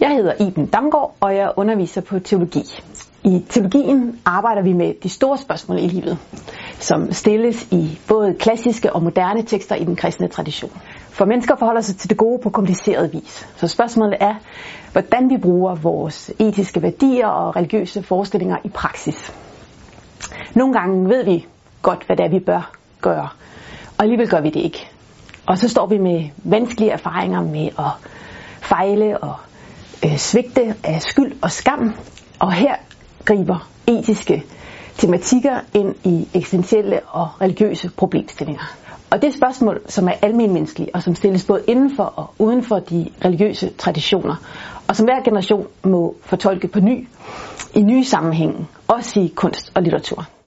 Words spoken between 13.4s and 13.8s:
Så